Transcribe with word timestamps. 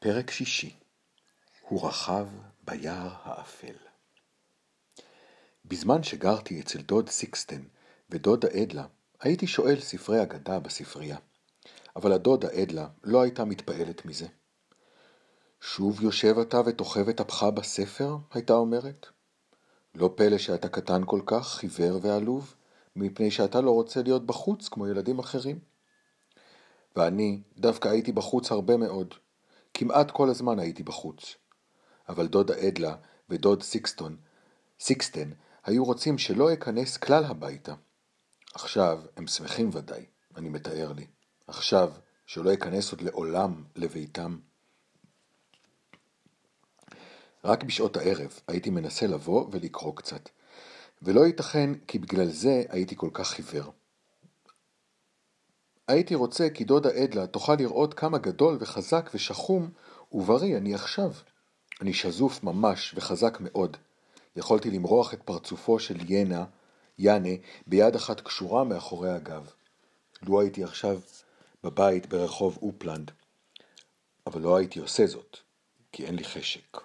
פרק 0.00 0.30
שישי 0.30 0.76
הוא 1.68 1.88
רכב 1.88 2.26
ביער 2.64 3.10
האפל. 3.22 3.74
בזמן 5.64 6.02
שגרתי 6.02 6.60
אצל 6.60 6.78
דוד 6.78 7.08
סיקסטן 7.08 7.62
ודודה 8.10 8.48
אדלה, 8.62 8.86
הייתי 9.20 9.46
שואל 9.46 9.80
ספרי 9.80 10.22
אגדה 10.22 10.60
בספרייה, 10.60 11.18
אבל 11.96 12.12
הדודה 12.12 12.48
אדלה 12.62 12.88
לא 13.04 13.22
הייתה 13.22 13.44
מתפעלת 13.44 14.06
מזה. 14.06 14.26
שוב 15.60 16.02
יושב 16.02 16.38
אתה 16.38 16.60
ותוכב 16.66 17.08
את 17.08 17.20
אפך 17.20 17.42
בספר? 17.42 18.16
הייתה 18.30 18.52
אומרת. 18.52 19.06
לא 19.94 20.14
פלא 20.16 20.38
שאתה 20.38 20.68
קטן 20.68 21.02
כל 21.06 21.20
כך, 21.26 21.46
חיוור 21.48 21.98
ועלוב, 22.02 22.54
מפני 22.96 23.30
שאתה 23.30 23.60
לא 23.60 23.70
רוצה 23.70 24.02
להיות 24.02 24.26
בחוץ 24.26 24.68
כמו 24.68 24.86
ילדים 24.86 25.18
אחרים. 25.18 25.58
ואני 26.96 27.42
דווקא 27.56 27.88
הייתי 27.88 28.12
בחוץ 28.12 28.52
הרבה 28.52 28.76
מאוד. 28.76 29.14
כמעט 29.78 30.10
כל 30.10 30.30
הזמן 30.30 30.58
הייתי 30.58 30.82
בחוץ. 30.82 31.36
אבל 32.08 32.26
דודה 32.26 32.54
אדלה 32.68 32.96
ודוד 33.30 33.62
סיקסטון, 33.62 34.16
סיקסטן, 34.80 35.30
היו 35.64 35.84
רוצים 35.84 36.18
שלא 36.18 36.52
אכנס 36.52 36.96
כלל 36.96 37.24
הביתה. 37.24 37.74
עכשיו 38.54 39.02
הם 39.16 39.26
שמחים 39.26 39.70
ודאי, 39.72 40.06
אני 40.36 40.48
מתאר 40.48 40.92
לי. 40.92 41.06
עכשיו, 41.46 41.92
שלא 42.26 42.54
אכנס 42.54 42.90
עוד 42.92 43.00
לעולם 43.00 43.64
לביתם. 43.76 44.38
רק 47.44 47.64
בשעות 47.64 47.96
הערב 47.96 48.40
הייתי 48.48 48.70
מנסה 48.70 49.06
לבוא 49.06 49.48
ולקרוא 49.50 49.96
קצת, 49.96 50.28
ולא 51.02 51.26
ייתכן 51.26 51.70
כי 51.86 51.98
בגלל 51.98 52.28
זה 52.28 52.62
הייתי 52.68 52.96
כל 52.96 53.10
כך 53.12 53.28
חיוור. 53.28 53.72
הייתי 55.88 56.14
רוצה 56.14 56.50
כי 56.54 56.64
דודה 56.64 56.90
אדלה 57.04 57.26
תוכל 57.26 57.54
לראות 57.54 57.94
כמה 57.94 58.18
גדול 58.18 58.56
וחזק 58.60 59.10
ושחום 59.14 59.70
ובריא 60.12 60.56
אני 60.56 60.74
עכשיו. 60.74 61.12
אני 61.80 61.94
שזוף 61.94 62.44
ממש 62.44 62.94
וחזק 62.96 63.38
מאוד. 63.40 63.76
יכולתי 64.36 64.70
למרוח 64.70 65.14
את 65.14 65.22
פרצופו 65.22 65.78
של 65.78 65.96
ינה, 66.12 66.44
יאנה, 66.98 67.28
ביד 67.66 67.94
אחת 67.94 68.20
קשורה 68.20 68.64
מאחורי 68.64 69.10
הגב. 69.10 69.50
לו 70.22 70.40
הייתי 70.40 70.64
עכשיו 70.64 71.00
בבית 71.64 72.06
ברחוב 72.06 72.58
אופלנד, 72.62 73.10
אבל 74.26 74.40
לא 74.40 74.56
הייתי 74.56 74.78
עושה 74.78 75.06
זאת, 75.06 75.36
כי 75.92 76.06
אין 76.06 76.14
לי 76.14 76.24
חשק. 76.24 76.76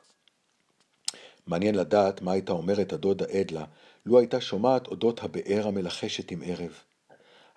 מעניין 1.48 1.76
לדעת 1.76 2.22
מה 2.22 2.32
הייתה 2.32 2.52
אומרת 2.52 2.94
הדודה 2.94 3.26
אדלה, 3.42 3.66
לו 4.06 4.20
הייתה 4.20 4.42
שומעת 4.42 4.88
אודות 4.88 5.24
הבאר 5.24 5.68
המלחשת 5.68 6.32
עם 6.32 6.42
ערב. 6.46 6.80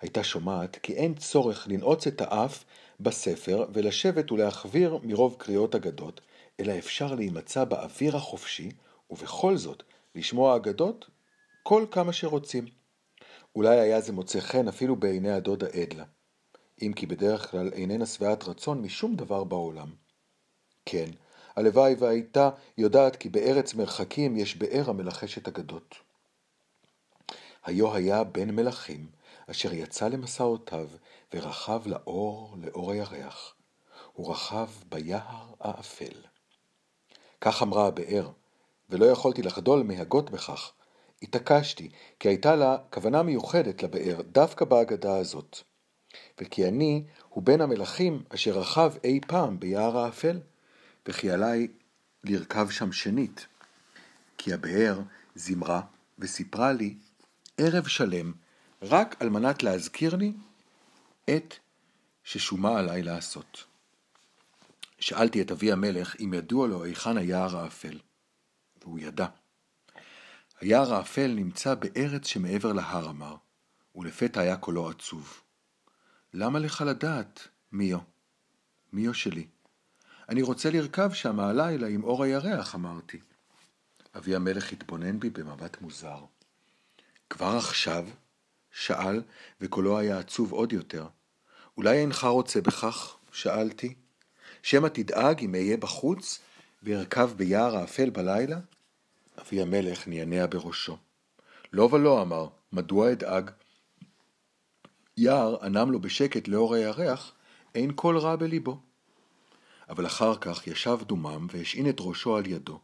הייתה 0.01 0.23
שומעת 0.23 0.77
כי 0.83 0.93
אין 0.93 1.15
צורך 1.15 1.67
לנעוץ 1.67 2.07
את 2.07 2.21
האף 2.21 2.63
בספר 2.99 3.65
ולשבת 3.73 4.31
ולהחוויר 4.31 4.99
מרוב 5.03 5.35
קריאות 5.37 5.75
אגדות, 5.75 6.21
אלא 6.59 6.77
אפשר 6.77 7.15
להימצא 7.15 7.63
באוויר 7.63 8.15
החופשי, 8.15 8.71
ובכל 9.09 9.57
זאת 9.57 9.83
לשמוע 10.15 10.55
אגדות 10.55 11.09
כל 11.63 11.85
כמה 11.91 12.13
שרוצים. 12.13 12.65
אולי 13.55 13.79
היה 13.79 14.01
זה 14.01 14.13
מוצא 14.13 14.39
חן 14.39 14.67
אפילו 14.67 14.95
בעיני 14.95 15.31
הדודה 15.31 15.67
אדלה, 15.83 16.03
אם 16.81 16.93
כי 16.95 17.05
בדרך 17.05 17.51
כלל 17.51 17.69
איננה 17.73 18.05
שבעת 18.05 18.43
רצון 18.43 18.81
משום 18.81 19.15
דבר 19.15 19.43
בעולם. 19.43 19.87
כן, 20.85 21.09
הלוואי 21.55 21.95
והייתה 21.99 22.49
יודעת 22.77 23.15
כי 23.15 23.29
בארץ 23.29 23.73
מרחקים 23.73 24.37
יש 24.37 24.55
באר 24.55 24.89
המלחשת 24.89 25.47
אגדות. 25.47 25.95
היו 27.65 27.95
היה 27.95 28.23
בן 28.23 28.51
מלכים, 28.51 29.07
אשר 29.51 29.73
יצא 29.73 30.07
למסעותיו, 30.07 30.87
ורכב 31.33 31.81
לאור, 31.85 32.57
לאור 32.63 32.91
הירח. 32.91 33.53
הוא 34.13 34.31
רכב 34.31 34.67
ביער 34.89 35.53
האפל. 35.59 36.21
כך 37.41 37.61
אמרה 37.61 37.87
הבאר, 37.87 38.29
ולא 38.89 39.05
יכולתי 39.05 39.41
לחדול 39.41 39.83
מהגות 39.83 40.29
בכך. 40.29 40.71
התעקשתי, 41.21 41.89
כי 42.19 42.27
הייתה 42.27 42.55
לה 42.55 42.77
כוונה 42.93 43.23
מיוחדת 43.23 43.83
לבאר, 43.83 44.21
דווקא 44.21 44.65
בהגדה 44.65 45.17
הזאת. 45.17 45.57
וכי 46.41 46.67
אני 46.67 47.03
הוא 47.29 47.43
בן 47.43 47.61
המלכים 47.61 48.23
אשר 48.33 48.59
רכב 48.59 48.93
אי 49.03 49.19
פעם 49.27 49.59
ביער 49.59 49.97
האפל, 49.97 50.39
וכי 51.05 51.31
עליי 51.31 51.67
לרכב 52.23 52.69
שם 52.69 52.91
שנית. 52.91 53.47
כי 54.37 54.53
הבאר 54.53 54.99
זמרה 55.35 55.81
וסיפרה 56.19 56.71
לי 56.71 56.95
ערב 57.57 57.87
שלם 57.87 58.33
רק 58.81 59.21
על 59.21 59.29
מנת 59.29 59.63
להזכיר 59.63 60.15
לי 60.15 60.33
את 61.29 61.55
ששומה 62.23 62.79
עליי 62.79 63.03
לעשות. 63.03 63.63
שאלתי 64.99 65.41
את 65.41 65.51
אבי 65.51 65.71
המלך 65.71 66.15
אם 66.19 66.33
ידוע 66.33 66.67
לו 66.67 66.83
היכן 66.83 67.17
היער 67.17 67.57
האפל, 67.57 67.99
והוא 68.81 68.99
ידע. 68.99 69.27
היער 70.61 70.93
האפל 70.93 71.27
נמצא 71.27 71.75
בארץ 71.75 72.27
שמעבר 72.27 72.73
להר 72.73 73.09
אמר, 73.09 73.35
ולפתע 73.95 74.41
היה 74.41 74.57
קולו 74.57 74.89
עצוב. 74.89 75.41
למה 76.33 76.59
לך 76.59 76.83
לדעת, 76.87 77.47
מיו? 77.71 77.99
מיו 78.93 79.13
שלי. 79.13 79.47
אני 80.29 80.41
רוצה 80.41 80.69
לרכב 80.69 81.13
שם 81.13 81.39
הלילה 81.39 81.87
עם 81.87 82.03
אור 82.03 82.23
הירח, 82.23 82.75
אמרתי. 82.75 83.19
אבי 84.17 84.35
המלך 84.35 84.71
התבונן 84.71 85.19
בי 85.19 85.29
במבט 85.29 85.81
מוזר. 85.81 86.19
כבר 87.29 87.55
עכשיו? 87.57 88.05
שאל, 88.77 89.21
וקולו 89.61 89.97
היה 89.97 90.19
עצוב 90.19 90.51
עוד 90.51 90.73
יותר. 90.73 91.07
אולי 91.77 91.97
אינך 91.97 92.23
רוצה 92.23 92.61
בכך? 92.61 93.17
שאלתי. 93.31 93.93
שמא 94.63 94.87
תדאג 94.87 95.39
אם 95.43 95.55
אהיה 95.55 95.77
בחוץ 95.77 96.39
וארכב 96.83 97.29
ביער 97.35 97.77
האפל 97.77 98.09
בלילה? 98.09 98.59
אבי 99.41 99.61
המלך 99.61 100.07
נענע 100.07 100.45
בראשו. 100.45 100.97
לא 101.73 101.89
ולא, 101.91 102.21
אמר, 102.21 102.47
מדוע 102.73 103.11
אדאג? 103.11 103.51
יער 105.17 105.65
ענם 105.65 105.91
לו 105.91 105.99
בשקט 105.99 106.47
לאור 106.47 106.75
הירח, 106.75 107.33
אין 107.75 107.91
כל 107.95 108.17
רע 108.17 108.35
בליבו. 108.35 108.79
אבל 109.89 110.05
אחר 110.05 110.37
כך 110.37 110.67
ישב 110.67 110.97
דומם 111.01 111.47
והשעין 111.51 111.89
את 111.89 111.97
ראשו 111.99 112.35
על 112.35 112.47
ידו, 112.47 112.79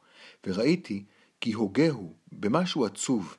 וראיתי 0.47 1.03
כי 1.41 1.53
הוגהו 1.53 2.13
במשהו 2.31 2.85
עצוב, 2.85 3.37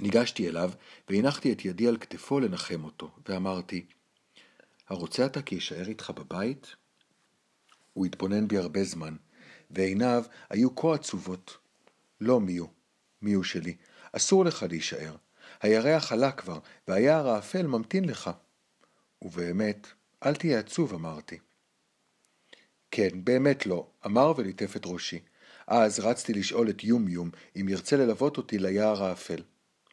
ניגשתי 0.00 0.48
אליו 0.48 0.70
והנחתי 1.08 1.52
את 1.52 1.64
ידי 1.64 1.88
על 1.88 1.96
כתפו 1.96 2.40
לנחם 2.40 2.84
אותו, 2.84 3.10
ואמרתי, 3.28 3.86
הרוצה 4.88 5.26
אתה 5.26 5.42
כי 5.42 5.58
אשאר 5.58 5.88
איתך 5.88 6.10
בבית? 6.10 6.76
הוא 7.92 8.06
התבונן 8.06 8.48
בי 8.48 8.58
הרבה 8.58 8.84
זמן, 8.84 9.16
ועיניו 9.70 10.24
היו 10.50 10.76
כה 10.76 10.94
עצובות. 10.94 11.56
לא 12.20 12.40
מיו, 12.40 12.66
מיו 13.22 13.44
שלי, 13.44 13.76
אסור 14.12 14.44
לך 14.44 14.66
להישאר. 14.70 15.16
הירח 15.60 16.12
עלה 16.12 16.32
כבר, 16.32 16.58
והיער 16.88 17.28
האפל 17.28 17.66
ממתין 17.66 18.04
לך. 18.04 18.30
ובאמת, 19.22 19.86
אל 20.26 20.34
תהיה 20.34 20.58
עצוב, 20.58 20.94
אמרתי. 20.94 21.38
כן, 22.90 23.08
באמת 23.24 23.66
לא, 23.66 23.86
אמר 24.06 24.32
וליטף 24.36 24.76
את 24.76 24.82
ראשי. 24.86 25.20
אז 25.66 26.00
רצתי 26.00 26.32
לשאול 26.32 26.70
את 26.70 26.84
יום 26.84 27.08
יום 27.08 27.30
אם 27.60 27.68
ירצה 27.68 27.96
ללוות 27.96 28.36
אותי 28.36 28.58
ליער 28.58 29.04
האפל. 29.04 29.42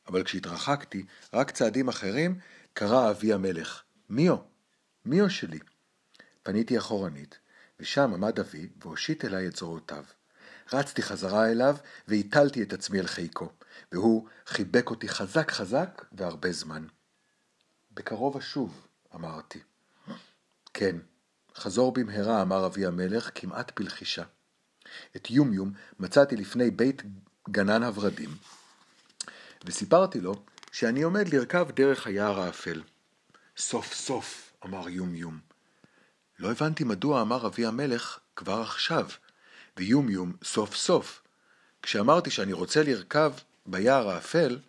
אבל 0.07 0.23
כשהתרחקתי, 0.23 1.05
רק 1.33 1.51
צעדים 1.51 1.87
אחרים, 1.87 2.39
קרא 2.73 3.11
אבי 3.11 3.33
המלך, 3.33 3.83
מיו, 4.09 4.37
מיו 5.05 5.29
שלי. 5.29 5.59
פניתי 6.43 6.77
אחורנית, 6.77 7.39
ושם 7.79 8.13
עמד 8.13 8.39
אבי 8.39 8.69
והושיט 8.81 9.25
אליי 9.25 9.47
את 9.47 9.55
זרועותיו. 9.55 10.03
רצתי 10.73 11.01
חזרה 11.01 11.51
אליו 11.51 11.75
והטלתי 12.07 12.63
את 12.63 12.73
עצמי 12.73 12.99
אל 12.99 13.07
חיקו, 13.07 13.49
והוא 13.91 14.27
חיבק 14.45 14.89
אותי 14.89 15.09
חזק 15.09 15.51
חזק 15.51 16.05
והרבה 16.11 16.51
זמן. 16.51 16.87
בקרוב 17.91 18.37
אשוב, 18.37 18.87
אמרתי. 19.15 19.59
כן, 20.73 20.95
חזור 21.55 21.93
במהרה, 21.93 22.41
אמר 22.41 22.65
אבי 22.65 22.85
המלך, 22.85 23.29
כמעט 23.35 23.79
בלחישה. 23.79 24.23
את 25.15 25.31
יומיום 25.31 25.71
מצאתי 25.99 26.35
לפני 26.35 26.71
בית 26.71 27.03
גנן 27.49 27.83
הורדים, 27.83 28.29
וסיפרתי 29.65 30.19
לו 30.19 30.45
שאני 30.71 31.01
עומד 31.01 31.33
לרכב 31.33 31.67
דרך 31.75 32.07
היער 32.07 32.39
האפל. 32.39 32.81
סוף 33.57 33.93
סוף, 33.93 34.53
אמר 34.65 34.89
יום 34.89 35.15
יום. 35.15 35.39
לא 36.39 36.51
הבנתי 36.51 36.83
מדוע 36.83 37.21
אמר 37.21 37.47
אבי 37.47 37.65
המלך 37.65 38.19
כבר 38.35 38.61
עכשיו, 38.61 39.09
ויום 39.77 40.09
יום 40.09 40.33
סוף 40.43 40.75
סוף. 40.75 41.21
כשאמרתי 41.81 42.31
שאני 42.31 42.53
רוצה 42.53 42.83
לרכב 42.83 43.33
ביער 43.65 44.09
האפל, 44.09 44.59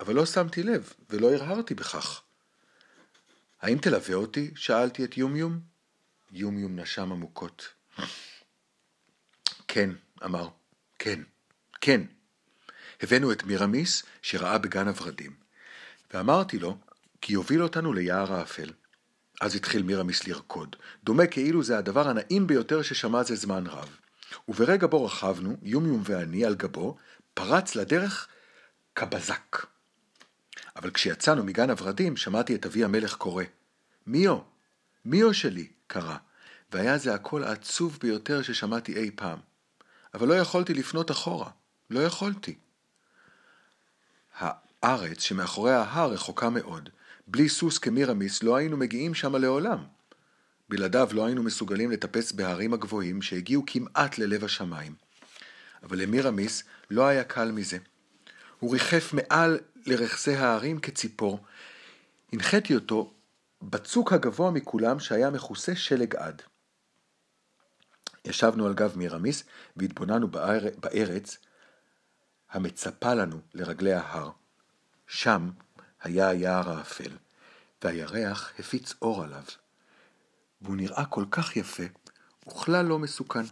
אבל 0.00 0.14
לא 0.14 0.26
שמתי 0.26 0.62
לב 0.62 0.92
ולא 1.10 1.34
הרהרתי 1.34 1.74
בכך. 1.74 2.22
האם 3.62 3.78
תלווה 3.78 4.14
אותי? 4.14 4.50
שאלתי 4.56 5.04
את 5.04 5.16
יומיום. 5.16 5.60
יומיום 6.32 6.78
נשם 6.78 7.12
עמוקות. 7.12 7.68
כן, 9.68 9.90
אמר, 10.24 10.48
כן, 10.98 11.20
כן. 11.80 12.00
הבאנו 13.02 13.32
את 13.32 13.44
מירמיס 13.44 14.02
שראה 14.22 14.58
בגן 14.58 14.88
הורדים, 14.88 15.32
ואמרתי 16.14 16.58
לו 16.58 16.76
כי 17.20 17.32
יוביל 17.32 17.62
אותנו 17.62 17.92
ליער 17.92 18.32
האפל. 18.32 18.72
אז 19.40 19.54
התחיל 19.54 19.82
מירמיס 19.82 20.28
לרקוד. 20.28 20.76
דומה 21.04 21.26
כאילו 21.26 21.62
זה 21.62 21.78
הדבר 21.78 22.08
הנעים 22.08 22.46
ביותר 22.46 22.82
ששמע 22.82 23.22
זה 23.22 23.36
זמן 23.36 23.66
רב. 23.66 23.96
וברגע 24.48 24.86
בו 24.86 25.04
רכבנו, 25.04 25.56
יומיום 25.62 26.02
ואני, 26.04 26.44
על 26.44 26.54
גבו, 26.54 26.96
פרץ 27.34 27.74
לדרך 27.74 28.28
כבזק. 28.94 29.66
אבל 30.76 30.90
כשיצאנו 30.90 31.44
מגן 31.44 31.70
הורדים, 31.70 32.16
שמעתי 32.16 32.54
את 32.54 32.66
אבי 32.66 32.84
המלך 32.84 33.14
קורא, 33.14 33.44
מיו, 34.06 34.38
מיו 35.04 35.34
שלי, 35.34 35.68
קרא, 35.86 36.16
והיה 36.72 36.98
זה 36.98 37.14
הקול 37.14 37.44
העצוב 37.44 37.98
ביותר 38.02 38.42
ששמעתי 38.42 38.96
אי 38.96 39.10
פעם. 39.14 39.38
אבל 40.14 40.28
לא 40.28 40.34
יכולתי 40.34 40.74
לפנות 40.74 41.10
אחורה, 41.10 41.50
לא 41.90 42.00
יכולתי. 42.00 42.54
הארץ 44.40 45.20
שמאחורי 45.20 45.72
ההר 45.72 46.12
רחוקה 46.12 46.50
מאוד. 46.50 46.88
בלי 47.26 47.48
סוס 47.48 47.78
כמירמיס 47.78 48.42
לא 48.42 48.56
היינו 48.56 48.76
מגיעים 48.76 49.14
שמה 49.14 49.38
לעולם. 49.38 49.84
בלעדיו 50.68 51.08
לא 51.12 51.26
היינו 51.26 51.42
מסוגלים 51.42 51.90
לטפס 51.90 52.32
בהרים 52.32 52.74
הגבוהים 52.74 53.22
שהגיעו 53.22 53.62
כמעט 53.66 54.18
ללב 54.18 54.44
השמיים. 54.44 54.94
אבל 55.82 56.02
למירמיס 56.02 56.64
לא 56.90 57.06
היה 57.06 57.24
קל 57.24 57.50
מזה. 57.52 57.78
הוא 58.58 58.72
ריחף 58.72 59.12
מעל 59.12 59.58
לרכסי 59.86 60.34
ההרים 60.34 60.80
כציפור. 60.80 61.40
הנחיתי 62.32 62.74
אותו 62.74 63.12
בצוק 63.62 64.12
הגבוה 64.12 64.50
מכולם 64.50 65.00
שהיה 65.00 65.30
מכוסה 65.30 65.76
שלג 65.76 66.16
עד. 66.16 66.42
ישבנו 68.24 68.66
על 68.66 68.74
גב 68.74 68.92
מירמיס 68.96 69.44
והתבוננו 69.76 70.28
בארץ 70.80 71.38
המצפה 72.50 73.14
לנו 73.14 73.40
לרגלי 73.54 73.92
ההר. 73.92 74.30
שם 75.06 75.50
היה 76.02 76.28
היער 76.28 76.70
האפל, 76.70 77.10
והירח 77.84 78.52
הפיץ 78.58 78.94
אור 79.02 79.24
עליו, 79.24 79.42
והוא 80.62 80.76
נראה 80.76 81.04
כל 81.04 81.24
כך 81.30 81.56
יפה, 81.56 81.82
וכלל 82.48 82.86
לא 82.86 82.98
מסוכן. 82.98 83.44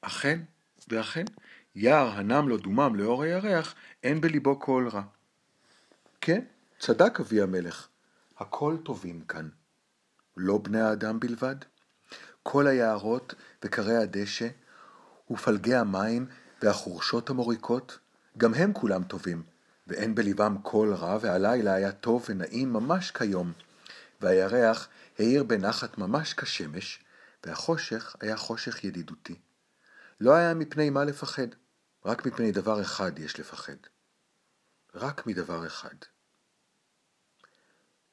אכן, 0.00 0.40
ואכן, 0.88 1.24
יער 1.74 2.08
הנם 2.08 2.48
לו 2.48 2.56
דומם 2.56 2.94
לאור 2.94 3.22
הירח, 3.22 3.74
אין 4.02 4.20
בליבו 4.20 4.60
כל 4.60 4.88
רע. 4.92 5.02
כן, 6.20 6.44
צדק 6.78 7.20
אבי 7.20 7.42
המלך, 7.42 7.88
הכל 8.38 8.76
טובים 8.84 9.20
כאן. 9.20 9.48
לא 10.36 10.58
בני 10.58 10.80
האדם 10.80 11.20
בלבד. 11.20 11.56
כל 12.42 12.66
היערות 12.66 13.34
וקרי 13.64 13.96
הדשא, 13.96 14.48
ופלגי 15.30 15.74
המים 15.74 16.26
והחורשות 16.62 17.30
המוריקות, 17.30 17.98
גם 18.38 18.54
הם 18.54 18.72
כולם 18.72 19.04
טובים, 19.04 19.42
ואין 19.86 20.14
בליבם 20.14 20.56
כל 20.62 20.94
רע, 20.94 21.18
והלילה 21.20 21.74
היה 21.74 21.92
טוב 21.92 22.26
ונעים 22.28 22.72
ממש 22.72 23.10
כיום, 23.10 23.52
והירח 24.20 24.88
האיר 25.18 25.44
בנחת 25.44 25.98
ממש 25.98 26.34
כשמש, 26.34 27.04
והחושך 27.44 28.16
היה 28.20 28.36
חושך 28.36 28.84
ידידותי. 28.84 29.38
לא 30.20 30.34
היה 30.34 30.54
מפני 30.54 30.90
מה 30.90 31.04
לפחד, 31.04 31.46
רק 32.04 32.26
מפני 32.26 32.52
דבר 32.52 32.82
אחד 32.82 33.18
יש 33.18 33.40
לפחד. 33.40 33.76
רק 34.94 35.26
מדבר 35.26 35.66
אחד. 35.66 35.94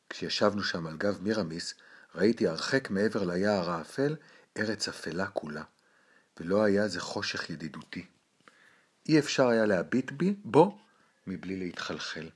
כשישבנו 0.10 0.64
שם 0.64 0.88
על 0.88 0.98
גב 0.98 1.22
מירמיס, 1.22 1.74
ראיתי 2.16 2.48
הרחק 2.48 2.90
מעבר 2.90 3.24
ליער 3.24 3.70
האפל 3.70 4.16
ארץ 4.58 4.88
אפלה 4.88 5.28
כולה, 5.28 5.64
ולא 6.40 6.64
היה 6.64 6.88
זה 6.88 7.02
חושך 7.02 7.50
ידידותי. 7.50 8.06
אי 9.10 9.20
אפשר 9.20 9.48
היה 9.48 9.66
להביט 9.66 10.12
בי, 10.12 10.36
בו, 10.44 10.80
מבלי 11.28 11.56
להתחלחל. 11.56 12.30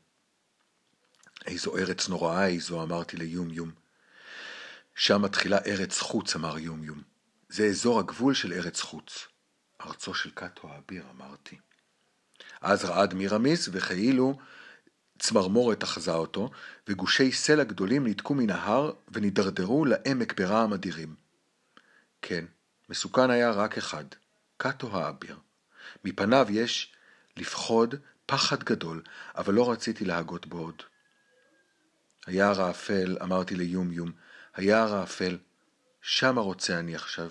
איזו 1.45 1.77
ארץ 1.77 2.09
נוראה 2.09 2.47
איזו, 2.47 2.83
אמרתי 2.83 3.17
ליום 3.17 3.49
יום. 3.51 3.71
שם 4.95 5.21
מתחילה 5.21 5.57
ארץ 5.65 5.99
חוץ, 5.99 6.35
אמר 6.35 6.59
יום 6.59 6.83
יום. 6.83 7.01
זה 7.49 7.65
אזור 7.65 7.99
הגבול 7.99 8.33
של 8.33 8.53
ארץ 8.53 8.81
חוץ. 8.81 9.27
ארצו 9.81 10.13
של 10.13 10.31
קאטו 10.31 10.69
האביר, 10.69 11.03
אמרתי. 11.15 11.57
אז 12.61 12.85
רעד 12.85 13.13
מירמיס, 13.13 13.69
וכאילו 13.71 14.39
צמרמורת 15.19 15.83
אחזה 15.83 16.13
אותו, 16.13 16.49
וגושי 16.87 17.31
סלע 17.31 17.63
גדולים 17.63 18.03
ניתקו 18.03 18.33
מן 18.33 18.49
ההר 18.49 18.91
ונדרדרו 19.11 19.85
לעמק 19.85 20.39
ברעם 20.39 20.73
אדירים. 20.73 21.15
כן, 22.21 22.45
מסוכן 22.89 23.29
היה 23.29 23.51
רק 23.51 23.77
אחד, 23.77 24.05
קאטו 24.57 24.97
האביר. 24.97 25.37
מפניו 26.05 26.47
יש 26.49 26.93
לפחוד 27.37 27.95
פחד 28.25 28.63
גדול, 28.63 29.01
אבל 29.35 29.53
לא 29.53 29.71
רציתי 29.71 30.05
להגות 30.05 30.45
בו 30.45 30.57
עוד. 30.57 30.83
היער 32.27 32.61
האפל, 32.61 33.17
אמרתי 33.21 33.55
ליום 33.55 33.91
יום, 33.91 34.11
היער 34.55 34.95
האפל, 34.95 35.37
שמה 36.01 36.41
רוצה 36.41 36.79
אני 36.79 36.95
עכשיו. 36.95 37.29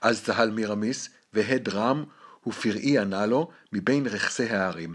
אז 0.00 0.24
צהל 0.24 0.50
מירמיס, 0.50 1.08
והד 1.32 1.68
רם 1.68 2.04
ופראי 2.46 2.98
ענה 2.98 3.26
לו 3.26 3.50
מבין 3.72 4.06
רכסי 4.06 4.50
ההרים. 4.50 4.92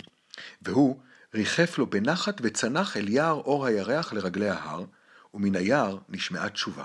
והוא 0.61 0.99
ריחף 1.33 1.77
לו 1.77 1.89
בנחת 1.89 2.37
וצנח 2.41 2.97
אל 2.97 3.09
יער 3.09 3.33
אור 3.33 3.65
הירח 3.65 4.13
לרגלי 4.13 4.49
ההר, 4.49 4.85
ומן 5.33 5.55
היער 5.55 5.97
נשמעה 6.09 6.49
תשובה, 6.49 6.83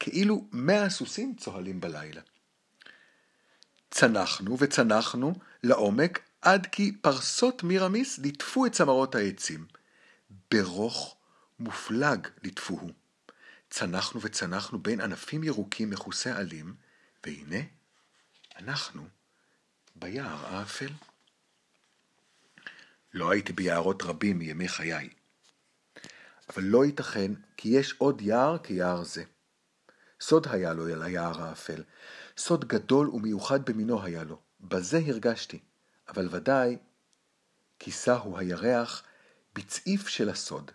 כאילו 0.00 0.48
מאה 0.52 0.90
סוסים 0.90 1.34
צוהלים 1.36 1.80
בלילה. 1.80 2.20
צנחנו 3.90 4.58
וצנחנו 4.58 5.34
לעומק 5.62 6.20
עד 6.42 6.66
כי 6.66 6.92
פרסות 7.00 7.62
מירמיס 7.62 8.18
ליטפו 8.18 8.66
את 8.66 8.72
צמרות 8.72 9.14
העצים. 9.14 9.66
ברוך 10.50 11.16
מופלג 11.58 12.28
ליטפוהו. 12.42 12.90
צנחנו 13.70 14.20
וצנחנו 14.20 14.78
בין 14.78 15.00
ענפים 15.00 15.44
ירוקים 15.44 15.90
מכוסי 15.90 16.30
עלים, 16.30 16.74
והנה 17.26 17.58
אנחנו 18.58 19.08
ביער 19.96 20.46
האפל. 20.46 20.92
לא 23.14 23.30
הייתי 23.30 23.52
ביערות 23.52 24.02
רבים 24.02 24.38
מימי 24.38 24.68
חיי, 24.68 25.08
אבל 26.48 26.62
לא 26.62 26.84
ייתכן 26.84 27.32
כי 27.56 27.68
יש 27.68 27.94
עוד 27.98 28.20
יער 28.20 28.58
כיער 28.58 29.04
זה. 29.04 29.24
סוד 30.20 30.46
היה 30.50 30.72
לו 30.72 30.88
אל 30.88 31.02
היער 31.02 31.42
האפל, 31.42 31.82
סוד 32.36 32.64
גדול 32.64 33.08
ומיוחד 33.08 33.70
במינו 33.70 34.02
היה 34.02 34.24
לו, 34.24 34.38
בזה 34.60 35.00
הרגשתי, 35.06 35.58
אבל 36.08 36.28
ודאי 36.30 36.76
כיסהו 37.78 38.38
הירח 38.38 39.02
בצעיף 39.54 40.08
של 40.08 40.28
הסוד. 40.28 40.70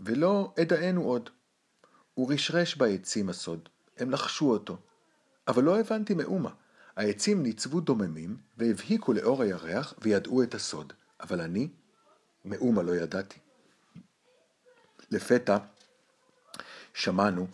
ולא 0.00 0.54
אדענו 0.62 1.02
עוד. 1.02 1.30
הוא 2.14 2.32
רשרש 2.32 2.76
בעצים 2.76 3.28
הסוד, 3.28 3.68
הם 3.96 4.10
לחשו 4.10 4.50
אותו. 4.50 4.76
אבל 5.48 5.62
לא 5.64 5.80
הבנתי 5.80 6.14
מאומה. 6.14 6.50
העצים 6.96 7.42
ניצבו 7.42 7.80
דוממים, 7.80 8.36
והבהיקו 8.56 9.12
לאור 9.12 9.42
הירח, 9.42 9.94
וידעו 9.98 10.42
את 10.42 10.54
הסוד. 10.54 10.92
אבל 11.20 11.40
אני, 11.40 11.68
מאומה 12.44 12.82
לא 12.82 12.96
ידעתי. 12.96 13.38
לפתע 15.10 15.56
שמענו 16.94 17.46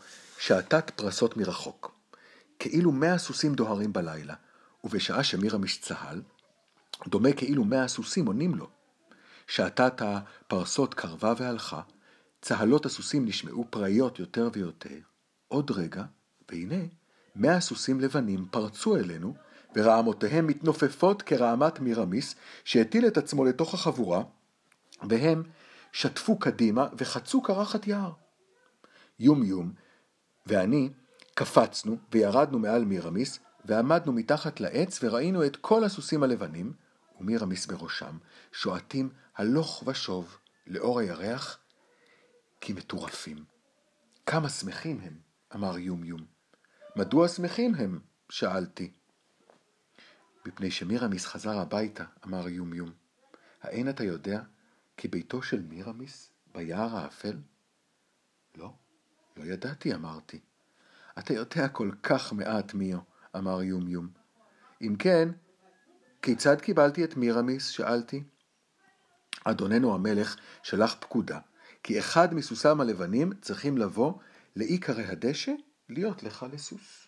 שעתת 0.43 0.91
פרסות 0.91 1.37
מרחוק, 1.37 1.95
כאילו 2.59 2.93
מאה 2.93 3.19
סוסים 3.19 3.55
דוהרים 3.55 3.93
בלילה, 3.93 4.35
ובשעה 4.85 5.25
שמירמיש 5.25 5.81
צהל, 5.81 6.23
דומה 7.09 7.33
כאילו 7.33 7.65
מאה 7.65 7.89
סוסים 7.89 8.27
עונים 8.27 8.55
לו. 8.55 8.69
שעתת 9.47 10.03
הפרסות 10.03 10.95
קרבה 10.95 11.35
והלכה, 11.37 11.81
צהלות 12.41 12.87
הסוסים 12.87 13.25
נשמעו 13.25 13.67
פראיות 13.71 14.19
יותר 14.19 14.51
ויותר. 14.53 14.99
עוד 15.49 15.71
רגע, 15.71 16.05
והנה, 16.51 16.85
מאה 17.37 17.61
סוסים 17.61 18.01
לבנים 18.01 18.47
פרצו 18.51 18.97
אלינו, 18.97 19.35
ורעמותיהם 19.77 20.47
מתנופפות 20.47 21.23
כרעמת 21.23 21.81
מירמיס, 21.81 22.35
שהטיל 22.65 23.07
את 23.07 23.17
עצמו 23.17 23.45
לתוך 23.45 23.75
החבורה, 23.75 24.23
והם 25.09 25.43
שטפו 25.93 26.39
קדימה 26.39 26.87
וחצו 26.99 27.43
קרחת 27.43 27.87
יער. 27.87 28.13
יום 29.19 29.43
יום, 29.43 29.73
ואני 30.47 30.91
קפצנו 31.35 31.97
וירדנו 32.13 32.59
מעל 32.59 32.85
מירמיס, 32.85 33.39
ועמדנו 33.65 34.13
מתחת 34.13 34.61
לעץ 34.61 34.99
וראינו 35.03 35.47
את 35.47 35.57
כל 35.57 35.85
הסוסים 35.85 36.23
הלבנים, 36.23 36.73
ומירמיס 37.21 37.67
בראשם, 37.67 38.19
שועטים 38.53 39.11
הלוך 39.37 39.83
ושוב 39.87 40.39
לאור 40.67 41.01
הירח 41.01 41.59
כמטורפים. 42.61 43.45
כמה 44.27 44.49
שמחים 44.49 45.01
הם, 45.01 45.19
אמר 45.55 45.79
יום 45.79 46.05
יום. 46.05 46.25
מדוע 46.97 47.29
שמחים 47.29 47.75
הם? 47.75 48.01
שאלתי. 48.31 48.93
מפני 50.47 50.71
שמירמיס 50.71 51.27
חזר 51.27 51.59
הביתה, 51.59 52.05
אמר 52.27 52.49
יום 52.49 52.75
יום. 52.75 52.93
האין 53.63 53.89
אתה 53.89 54.05
יודע 54.05 54.43
כי 54.97 55.09
ביתו 55.09 55.43
של 55.43 55.63
מירמיס 55.63 56.33
ביער 56.55 56.97
האפל? 56.97 57.37
לא, 58.55 58.73
לא 59.37 59.45
ידעתי, 59.45 59.95
אמרתי. 59.95 60.41
אתה 61.19 61.35
יודע 61.35 61.69
כל 61.69 61.91
כך 62.03 62.33
מעט 62.33 62.75
מיו, 62.75 62.99
אמר 63.37 63.63
יום 63.63 63.89
יום. 63.89 64.09
אם 64.83 64.97
כן, 64.99 65.29
כיצד 66.23 66.61
קיבלתי 66.61 67.05
את 67.05 67.17
מירמיס? 67.17 67.69
שאלתי. 67.69 68.23
אדוננו 69.45 69.95
המלך 69.95 70.37
שלח 70.63 70.97
פקודה, 71.01 71.39
כי 71.83 71.99
אחד 71.99 72.35
מסוסם 72.35 72.81
הלבנים 72.81 73.33
צריכים 73.41 73.79
לבוא 73.79 74.13
לעיקרי 74.57 75.05
הדשא 75.05 75.53
להיות 75.89 76.23
לך 76.23 76.47
לסוס. 76.53 77.07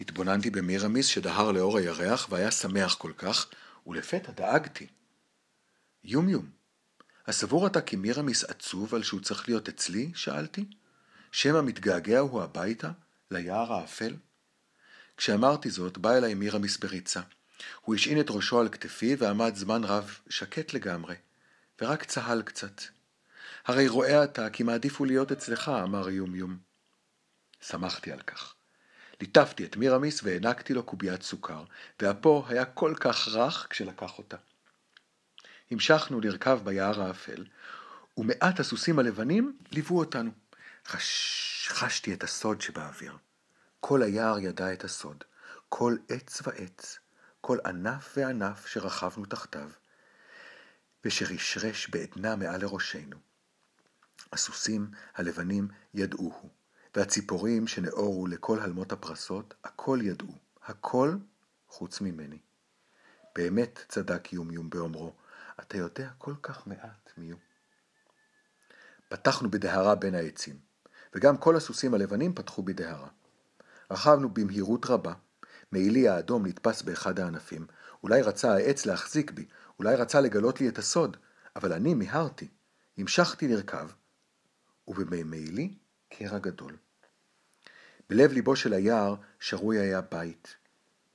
התבוננתי 0.00 0.50
במירמיס 0.50 1.06
שדהר 1.06 1.52
לאור 1.52 1.78
הירח 1.78 2.26
והיה 2.30 2.50
שמח 2.50 2.94
כל 2.94 3.12
כך, 3.16 3.46
ולפתע 3.86 4.32
דאגתי. 4.32 4.86
יומיום, 6.04 6.50
הסבור 7.26 7.66
אתה 7.66 7.80
כי 7.80 7.96
מירמיס 7.96 8.44
עצוב 8.44 8.94
על 8.94 9.02
שהוא 9.02 9.20
צריך 9.20 9.48
להיות 9.48 9.68
אצלי? 9.68 10.10
שאלתי. 10.14 10.64
שמא 11.32 11.62
מתגעגע 11.62 12.18
הוא 12.18 12.42
הביתה, 12.42 12.90
ליער 13.30 13.72
האפל? 13.72 14.16
כשאמרתי 15.16 15.70
זאת, 15.70 15.98
בא 15.98 16.12
אליי 16.12 16.34
מירמיס 16.34 16.76
בריצה. 16.78 17.20
הוא 17.80 17.94
השעין 17.94 18.20
את 18.20 18.30
ראשו 18.30 18.60
על 18.60 18.68
כתפי 18.68 19.16
ועמד 19.18 19.54
זמן 19.54 19.84
רב 19.84 20.18
שקט 20.28 20.74
לגמרי, 20.74 21.14
ורק 21.80 22.04
צהל 22.04 22.42
קצת. 22.42 22.82
הרי 23.66 23.88
רואה 23.88 24.24
אתה 24.24 24.50
כי 24.50 24.62
מעדיף 24.62 24.98
הוא 24.98 25.06
להיות 25.06 25.32
אצלך, 25.32 25.68
אמר 25.68 26.10
יומיום. 26.10 26.58
שמחתי 27.60 28.12
על 28.12 28.20
כך. 28.20 28.54
ליטפתי 29.20 29.64
את 29.64 29.76
מירמיס 29.76 30.20
והענקתי 30.22 30.74
לו 30.74 30.82
קוביית 30.82 31.22
סוכר, 31.22 31.64
ואפו 32.00 32.44
היה 32.48 32.64
כל 32.64 32.94
כך 33.00 33.28
רך 33.28 33.66
כשלקח 33.70 34.18
אותה. 34.18 34.36
המשכנו 35.70 36.20
לרכב 36.20 36.60
ביער 36.64 37.02
האפל, 37.02 37.44
ומעט 38.16 38.60
הסוסים 38.60 38.98
הלבנים 38.98 39.58
ליוו 39.72 39.98
אותנו. 39.98 40.30
חש... 40.90 41.68
חשתי 41.68 42.14
את 42.14 42.22
הסוד 42.22 42.60
שבאוויר. 42.60 43.16
כל 43.80 44.02
היער 44.02 44.38
ידע 44.38 44.72
את 44.72 44.84
הסוד, 44.84 45.24
כל 45.68 45.96
עץ 46.08 46.42
ועץ, 46.46 46.98
כל 47.40 47.58
ענף 47.66 48.14
וענף 48.16 48.66
שרכבנו 48.66 49.24
תחתיו, 49.24 49.70
ושרשרש 51.04 51.88
בעדנה 51.88 52.36
מעל 52.36 52.60
לראשנו. 52.60 53.16
הסוסים 54.32 54.90
הלבנים 55.14 55.68
ידעוהו, 55.94 56.48
והציפורים 56.96 57.66
שנאורו 57.66 58.26
לכל 58.26 58.60
הלמות 58.60 58.92
הפרסות, 58.92 59.54
הכל 59.64 59.98
ידעו, 60.02 60.34
הכל 60.62 61.16
חוץ 61.68 62.00
ממני. 62.00 62.38
באמת 63.34 63.84
צדק 63.88 64.32
יומיום 64.32 64.70
באומרו, 64.70 65.12
אתה 65.60 65.76
יודע 65.76 66.10
כל 66.18 66.34
כך 66.42 66.66
מעט, 66.66 67.12
מיו. 67.16 67.36
פתחנו 69.08 69.50
בדהרה 69.50 69.94
בין 69.94 70.14
העצים, 70.14 70.69
וגם 71.14 71.36
כל 71.36 71.56
הסוסים 71.56 71.94
הלבנים 71.94 72.34
פתחו 72.34 72.62
בדהרה. 72.62 73.08
רכבנו 73.90 74.28
במהירות 74.28 74.86
רבה, 74.86 75.12
מעילי 75.72 76.08
האדום 76.08 76.46
נתפס 76.46 76.82
באחד 76.82 77.20
הענפים, 77.20 77.66
אולי 78.02 78.22
רצה 78.22 78.54
העץ 78.54 78.86
להחזיק 78.86 79.30
בי, 79.30 79.46
אולי 79.78 79.96
רצה 79.96 80.20
לגלות 80.20 80.60
לי 80.60 80.68
את 80.68 80.78
הסוד, 80.78 81.16
אבל 81.56 81.72
אני 81.72 81.94
מיהרתי, 81.94 82.48
המשכתי 82.98 83.48
לרכב, 83.48 83.88
ובמעילי 84.88 85.74
קרע 86.08 86.38
גדול. 86.38 86.76
בלב 88.08 88.32
ליבו 88.32 88.56
של 88.56 88.72
היער 88.72 89.14
שרוי 89.40 89.78
היה 89.78 90.00
בית, 90.00 90.56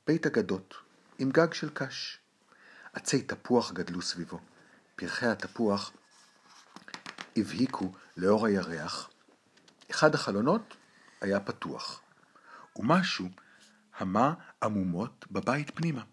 בית 0.07 0.25
אגדות, 0.25 0.75
עם 1.19 1.31
גג 1.31 1.53
של 1.53 1.69
קש. 1.73 2.19
עצי 2.93 3.21
תפוח 3.21 3.71
גדלו 3.71 4.01
סביבו. 4.01 4.39
פרחי 4.95 5.25
התפוח 5.25 5.91
הבהיקו 7.37 7.91
לאור 8.17 8.45
הירח. 8.45 9.09
אחד 9.91 10.15
החלונות 10.15 10.77
היה 11.21 11.39
פתוח, 11.39 12.01
ומשהו 12.75 13.29
המה 13.95 14.33
עמומות 14.63 15.25
בבית 15.31 15.71
פנימה. 15.75 16.03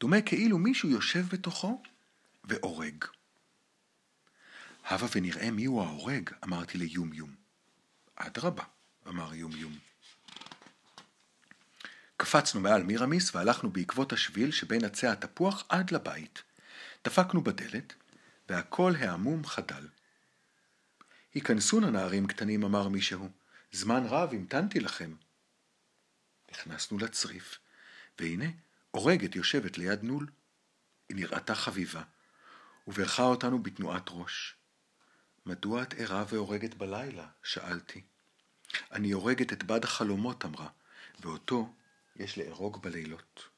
דומה 0.00 0.22
כאילו 0.22 0.58
מישהו 0.58 0.88
יושב 0.88 1.26
בתוכו 1.28 1.82
והורג. 2.44 3.04
הבה 4.84 5.06
ונראה 5.14 5.50
מיהו 5.50 5.82
ההורג, 5.82 6.30
אמרתי 6.44 6.78
ליומיום. 6.78 7.34
אדרבה, 8.16 8.64
אמר 9.08 9.34
יומיום. 9.34 9.78
קפצנו 12.16 12.60
מעל 12.60 12.82
מירמיס 12.82 13.34
והלכנו 13.34 13.70
בעקבות 13.70 14.12
השביל 14.12 14.50
שבין 14.50 14.84
עצי 14.84 15.06
התפוח 15.06 15.64
עד 15.68 15.90
לבית. 15.90 16.42
דפקנו 17.04 17.44
בדלת, 17.44 17.94
והכל 18.48 18.92
העמום 18.98 19.46
חדל. 19.46 19.88
היכנסו 21.34 21.80
נא 21.80 21.86
נערים 21.86 22.26
קטנים, 22.26 22.64
אמר 22.64 22.88
מישהו, 22.88 23.28
זמן 23.72 24.02
רב 24.06 24.34
המתנתי 24.34 24.80
לכם. 24.80 25.14
נכנסנו 26.50 26.98
לצריף, 26.98 27.58
והנה 28.18 28.46
אורגת 28.94 29.36
יושבת 29.36 29.78
ליד 29.78 30.02
נול. 30.02 30.26
היא 31.08 31.16
נראתה 31.16 31.54
חביבה, 31.54 32.02
ובירכה 32.86 33.22
אותנו 33.22 33.62
בתנועת 33.62 34.02
ראש. 34.08 34.56
מדוע 35.46 35.82
את 35.82 35.94
ערה 35.98 36.24
והורגת 36.28 36.74
בלילה? 36.74 37.26
שאלתי. 37.42 38.02
אני 38.92 39.10
הורגת 39.10 39.52
את 39.52 39.62
בד 39.62 39.84
החלומות, 39.84 40.44
אמרה, 40.44 40.68
ואותו 41.20 41.74
יש 42.16 42.38
לארוג 42.38 42.82
בלילות. 42.82 43.48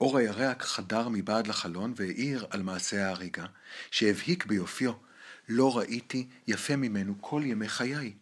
אור 0.00 0.18
הירק 0.18 0.62
חדר 0.62 1.08
מבעד 1.08 1.46
לחלון 1.46 1.94
והאיר 1.96 2.46
על 2.50 2.62
מעשה 2.62 3.06
ההריגה, 3.06 3.46
שהבהיק 3.90 4.46
ביופיו, 4.46 4.92
לא 5.48 5.78
ראיתי 5.78 6.28
יפה 6.46 6.76
ממנו 6.76 7.14
כל 7.20 7.42
ימי 7.44 7.68
חיי. 7.68 8.14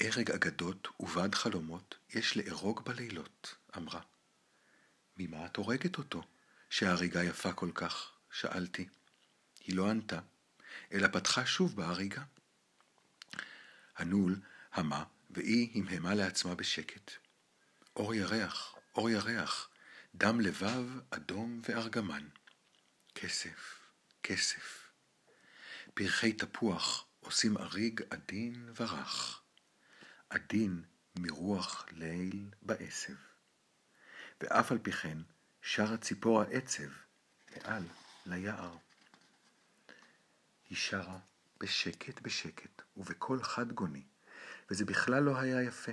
הרג 0.00 0.30
אגדות 0.30 0.88
ובד 1.00 1.34
חלומות 1.34 1.94
יש 2.14 2.36
לארוג 2.36 2.84
בלילות, 2.84 3.54
אמרה. 3.76 4.00
ממה 5.16 5.46
את 5.46 5.56
הורגת 5.56 5.98
אותו, 5.98 6.22
שההריגה 6.70 7.24
יפה 7.24 7.52
כל 7.52 7.70
כך? 7.74 8.10
שאלתי. 8.32 8.88
היא 9.66 9.76
לא 9.76 9.90
ענתה, 9.90 10.18
אלא 10.92 11.08
פתחה 11.08 11.46
שוב 11.46 11.76
בהריגה. 11.76 12.22
הנול 13.96 14.40
המה, 14.72 15.04
והיא 15.30 15.70
המהמה 15.74 16.14
לעצמה 16.14 16.54
בשקט. 16.54 17.10
אור 17.96 18.14
ירח, 18.14 18.74
אור 18.94 19.10
ירח, 19.10 19.68
דם 20.14 20.40
לבב, 20.40 20.84
אדום 21.10 21.60
וארגמן. 21.68 22.28
כסף, 23.14 23.80
כסף. 24.22 24.83
פרחי 25.94 26.32
תפוח 26.32 27.06
עושים 27.20 27.58
אריג 27.58 28.00
עדין 28.10 28.70
ורך. 28.76 29.42
עדין 30.30 30.84
מרוח 31.18 31.86
ליל 31.92 32.50
בעשב. 32.62 33.16
ואף 34.40 34.72
על 34.72 34.78
פי 34.78 34.92
כן 34.92 35.18
שרה 35.62 35.96
ציפור 35.96 36.42
העצב 36.42 36.88
מעל 37.56 37.82
ליער. 38.26 38.76
היא 40.68 40.78
שרה 40.78 41.18
בשקט 41.60 42.20
בשקט 42.20 42.82
ובקול 42.96 43.42
חד 43.42 43.72
גוני, 43.72 44.04
וזה 44.70 44.84
בכלל 44.84 45.22
לא 45.22 45.38
היה 45.38 45.62
יפה. 45.62 45.92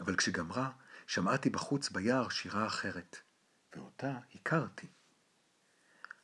אבל 0.00 0.16
כשגמרה, 0.16 0.70
שמעתי 1.06 1.50
בחוץ 1.50 1.88
ביער 1.90 2.28
שירה 2.28 2.66
אחרת, 2.66 3.16
ואותה 3.76 4.18
הכרתי. 4.34 4.86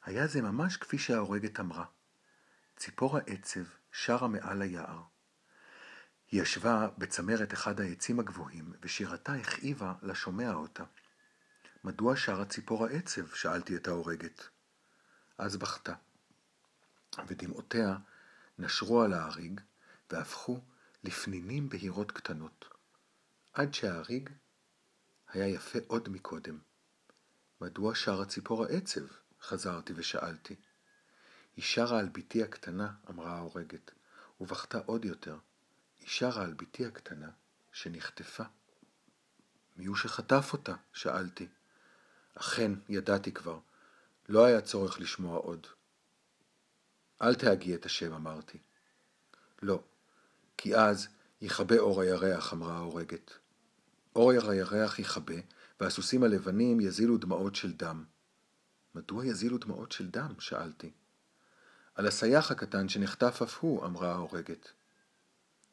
היה 0.04 0.26
זה 0.26 0.42
ממש 0.42 0.76
כפי 0.76 0.98
שההורגת 0.98 1.60
אמרה. 1.60 1.84
ציפור 2.78 3.18
העצב 3.18 3.60
שרה 3.92 4.28
מעל 4.28 4.62
היער. 4.62 5.02
היא 6.30 6.42
ישבה 6.42 6.88
בצמרת 6.98 7.52
אחד 7.52 7.80
העצים 7.80 8.20
הגבוהים, 8.20 8.72
ושירתה 8.80 9.34
הכאיבה 9.34 9.92
לשומע 10.02 10.52
אותה. 10.52 10.84
מדוע 11.84 12.16
שרה 12.16 12.44
ציפור 12.44 12.86
העצב? 12.86 13.34
שאלתי 13.34 13.76
את 13.76 13.88
ההורגת. 13.88 14.48
אז 15.38 15.56
בכתה. 15.56 15.94
ודמעותיה 17.26 17.96
נשרו 18.58 19.02
על 19.02 19.12
האריג, 19.12 19.60
והפכו 20.10 20.60
לפנינים 21.04 21.68
בהירות 21.68 22.12
קטנות. 22.12 22.64
עד 23.52 23.74
שהאריג 23.74 24.30
היה 25.28 25.48
יפה 25.48 25.78
עוד 25.86 26.08
מקודם. 26.08 26.58
מדוע 27.60 27.94
שרה 27.94 28.26
ציפור 28.26 28.64
העצב? 28.64 29.06
חזרתי 29.42 29.92
ושאלתי. 29.96 30.56
היא 31.58 31.64
שרה 31.64 31.98
על 31.98 32.08
בתי 32.08 32.42
הקטנה, 32.42 32.92
אמרה 33.10 33.36
ההורגת, 33.36 33.90
ובכתה 34.40 34.78
עוד 34.86 35.04
יותר. 35.04 35.36
היא 36.00 36.08
שרה 36.08 36.44
על 36.44 36.54
בתי 36.54 36.86
הקטנה 36.86 37.30
שנחטפה. 37.72 38.44
מי 39.76 39.86
הוא 39.86 39.96
שחטף 39.96 40.50
אותה? 40.52 40.74
שאלתי. 40.92 41.48
אכן, 42.34 42.72
ידעתי 42.88 43.32
כבר. 43.32 43.58
לא 44.28 44.44
היה 44.44 44.60
צורך 44.60 45.00
לשמוע 45.00 45.38
עוד. 45.38 45.66
אל 47.22 47.34
תהגי 47.34 47.74
את 47.74 47.86
השם, 47.86 48.12
אמרתי. 48.12 48.58
לא, 49.62 49.82
כי 50.56 50.76
אז 50.76 51.08
יכבה 51.40 51.78
אור 51.78 52.00
הירח, 52.00 52.52
אמרה 52.52 52.76
ההורגת. 52.76 53.32
אור 54.16 54.32
הירח 54.32 54.98
יכבה, 54.98 55.36
והסוסים 55.80 56.22
הלבנים 56.22 56.80
יזילו 56.80 57.18
דמעות 57.18 57.54
של 57.54 57.72
דם. 57.72 58.04
מדוע 58.94 59.26
יזילו 59.26 59.58
דמעות 59.58 59.92
של 59.92 60.10
דם? 60.10 60.34
שאלתי. 60.38 60.92
על 61.98 62.06
הסייח 62.06 62.50
הקטן 62.50 62.88
שנחטף 62.88 63.42
אף 63.42 63.58
הוא, 63.60 63.84
אמרה 63.86 64.12
ההורגת. 64.12 64.72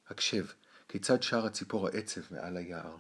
הקשב, 0.10 0.46
כיצד 0.88 1.24
שר 1.24 1.46
הציפור 1.46 1.88
העצב 1.88 2.22
מעל 2.32 2.58
היער. 2.58 2.98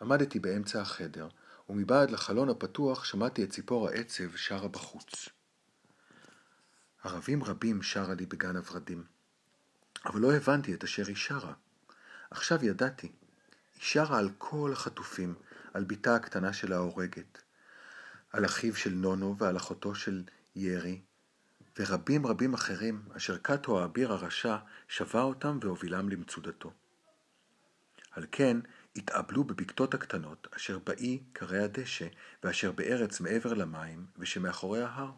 עמדתי 0.00 0.38
באמצע 0.38 0.80
החדר, 0.80 1.28
ומבעד 1.68 2.10
לחלון 2.10 2.48
הפתוח 2.48 3.04
שמעתי 3.04 3.44
את 3.44 3.50
ציפור 3.50 3.88
העצב 3.88 4.36
שרה 4.36 4.68
בחוץ. 4.68 5.28
ערבים 7.04 7.44
רבים 7.44 7.82
שרה 7.82 8.14
לי 8.14 8.26
בגן 8.26 8.56
הורדים, 8.56 9.04
אבל 10.06 10.20
לא 10.20 10.32
הבנתי 10.32 10.74
את 10.74 10.84
אשר 10.84 11.06
היא 11.06 11.16
שרה. 11.16 11.52
עכשיו 12.30 12.64
ידעתי. 12.64 13.06
היא 13.74 13.82
שרה 13.82 14.18
על 14.18 14.30
כל 14.38 14.70
החטופים, 14.72 15.34
על 15.74 15.84
בתה 15.84 16.14
הקטנה 16.14 16.52
של 16.52 16.72
ההורגת, 16.72 17.42
על 18.32 18.44
אחיו 18.44 18.76
של 18.76 18.90
נונו 18.90 19.36
ועל 19.38 19.56
אחותו 19.56 19.94
של 19.94 20.22
ירי, 20.56 21.00
ורבים 21.78 22.26
רבים 22.26 22.54
אחרים, 22.54 23.02
אשר 23.16 23.36
קאטו 23.36 23.80
האביר 23.80 24.12
הרשע 24.12 24.56
שבה 24.88 25.22
אותם 25.22 25.58
והובילם 25.62 26.08
למצודתו. 26.08 26.72
על 28.10 28.26
כן 28.32 28.56
התאבלו 28.96 29.44
בבקתות 29.44 29.94
הקטנות, 29.94 30.46
אשר 30.56 30.78
באי 30.78 31.22
קרי 31.32 31.58
הדשא, 31.58 32.06
ואשר 32.42 32.72
בארץ 32.72 33.20
מעבר 33.20 33.54
למים, 33.54 34.06
ושמאחורי 34.18 34.82
ההר. 34.82 35.12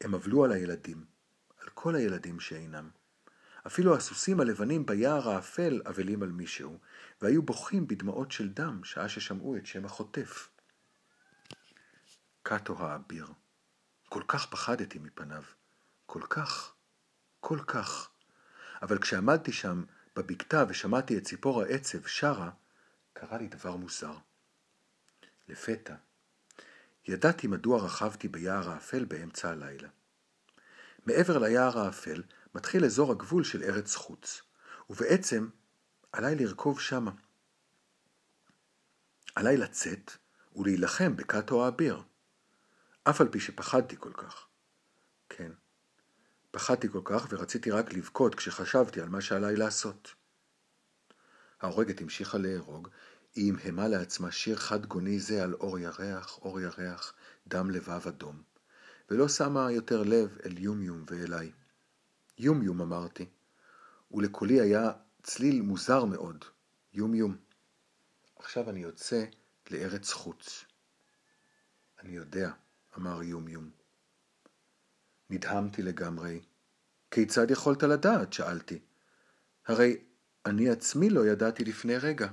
הם 0.00 0.14
אבלו 0.14 0.44
על 0.44 0.52
הילדים, 0.52 1.04
על 1.60 1.68
כל 1.74 1.94
הילדים 1.94 2.40
שאינם. 2.40 2.90
אפילו 3.66 3.96
הסוסים 3.96 4.40
הלבנים 4.40 4.86
ביער 4.86 5.28
האפל 5.28 5.82
אבלים 5.86 6.22
על 6.22 6.30
מישהו, 6.30 6.78
והיו 7.22 7.42
בוכים 7.42 7.86
בדמעות 7.86 8.32
של 8.32 8.48
דם 8.48 8.80
שעה 8.84 9.08
ששמעו 9.08 9.56
את 9.56 9.66
שם 9.66 9.84
החוטף. 9.84 10.48
קאטו 12.42 12.78
האביר. 12.78 13.26
כל 14.08 14.22
כך 14.28 14.46
פחדתי 14.46 14.98
מפניו. 14.98 15.42
כל 16.06 16.22
כך, 16.30 16.72
כל 17.40 17.58
כך. 17.66 18.10
אבל 18.82 18.98
כשעמדתי 18.98 19.52
שם 19.52 19.84
בבקתה 20.16 20.64
ושמעתי 20.68 21.18
את 21.18 21.24
ציפור 21.24 21.62
העצב 21.62 22.06
שרה, 22.06 22.50
קרה 23.12 23.38
לי 23.38 23.48
דבר 23.48 23.76
מוזר. 23.76 24.14
לפתע, 25.48 25.94
ידעתי 27.08 27.46
מדוע 27.46 27.84
רכבתי 27.84 28.28
ביער 28.28 28.70
האפל 28.70 29.04
באמצע 29.04 29.50
הלילה. 29.50 29.88
מעבר 31.06 31.38
ליער 31.38 31.78
האפל 31.78 32.22
מתחיל 32.54 32.84
אזור 32.84 33.12
הגבול 33.12 33.44
של 33.44 33.62
ארץ 33.62 33.94
חוץ, 33.94 34.42
ובעצם 34.90 35.48
עליי 36.12 36.34
לרכוב 36.34 36.80
שמה. 36.80 37.10
עליי 39.34 39.56
לצאת 39.56 40.12
ולהילחם 40.56 41.16
בקאטו 41.16 41.64
האביר, 41.64 42.02
אף 43.10 43.20
על 43.20 43.28
פי 43.28 43.40
שפחדתי 43.40 43.96
כל 43.98 44.12
כך. 44.12 44.46
כן, 45.28 45.52
פחדתי 46.50 46.88
כל 46.88 47.00
כך 47.04 47.26
ורציתי 47.30 47.70
רק 47.70 47.92
לבכות 47.92 48.34
כשחשבתי 48.34 49.00
על 49.00 49.08
מה 49.08 49.20
שעליי 49.20 49.56
לעשות. 49.56 50.14
ההורגת 51.60 52.00
המשיכה 52.00 52.38
להרוג, 52.38 52.88
היא 53.34 53.52
המהמה 53.52 53.88
לעצמה 53.88 54.32
שיר 54.32 54.56
חד 54.56 54.86
גוני 54.86 55.20
זה 55.20 55.42
על 55.42 55.54
אור 55.54 55.78
ירח, 55.78 56.38
אור 56.38 56.60
ירח, 56.60 57.14
דם 57.46 57.70
לבב 57.70 58.08
אדום, 58.08 58.42
ולא 59.10 59.28
שמה 59.28 59.72
יותר 59.72 60.02
לב 60.02 60.38
אל 60.46 60.58
יומיום 60.58 61.04
ואליי. 61.06 61.52
יומיום 62.38 62.80
אמרתי, 62.80 63.26
ולקולי 64.10 64.60
היה 64.60 64.92
צליל 65.22 65.62
מוזר 65.62 66.04
מאוד, 66.04 66.44
יומיום. 66.92 67.36
עכשיו 68.36 68.70
אני 68.70 68.80
יוצא 68.80 69.24
לארץ 69.70 70.12
חוץ. 70.12 70.64
אני 72.02 72.16
יודע, 72.16 72.50
אמר 72.98 73.22
יומיום. 73.22 73.70
נדהמתי 75.30 75.82
לגמרי. 75.82 76.40
כיצד 77.10 77.50
יכולת 77.50 77.82
לדעת? 77.82 78.32
שאלתי. 78.32 78.78
הרי 79.66 79.96
אני 80.46 80.70
עצמי 80.70 81.10
לא 81.10 81.26
ידעתי 81.26 81.64
לפני 81.64 81.96
רגע. 81.96 82.28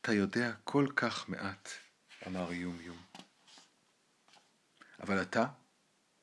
אתה 0.00 0.12
יודע 0.12 0.52
כל 0.64 0.86
כך 0.96 1.28
מעט, 1.28 1.68
אמר 2.26 2.52
יומיום. 2.52 2.96
אבל 5.02 5.22
אתה? 5.22 5.46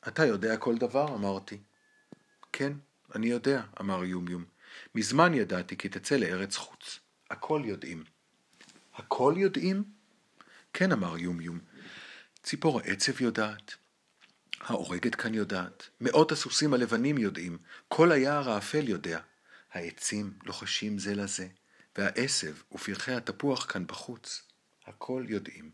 אתה 0.07 0.25
יודע 0.25 0.57
כל 0.57 0.77
דבר, 0.77 1.15
אמרתי. 1.15 1.57
כן, 2.53 2.73
אני 3.15 3.27
יודע, 3.27 3.63
אמר 3.81 4.03
יומיום. 4.03 4.45
מזמן 4.95 5.33
ידעתי 5.33 5.77
כי 5.77 5.89
תצא 5.89 6.15
לארץ 6.15 6.55
חוץ. 6.55 6.99
הכל 7.29 7.61
יודעים. 7.65 8.03
הכל 8.93 9.33
יודעים? 9.37 9.96
כן, 10.79 10.91
אמר 10.91 11.17
יומיום. 11.17 11.59
ציפור 12.43 12.79
העצב 12.79 13.21
יודעת, 13.21 13.75
ההורגת 14.59 15.15
כאן 15.15 15.33
יודעת, 15.33 15.89
מאות 16.01 16.31
הסוסים 16.31 16.73
הלבנים 16.73 17.17
יודעים, 17.17 17.57
כל 17.87 18.11
היער 18.11 18.49
האפל 18.49 18.89
יודע. 18.89 19.19
העצים 19.71 20.33
לוחשים 20.45 20.99
זה 20.99 21.15
לזה, 21.15 21.47
והעשב 21.97 22.55
ופרחי 22.71 23.13
התפוח 23.13 23.65
כאן 23.65 23.87
בחוץ. 23.87 24.43
הכל 24.85 25.25
יודעים. 25.27 25.71